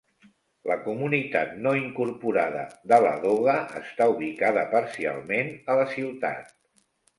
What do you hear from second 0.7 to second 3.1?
comunitat no incorporada de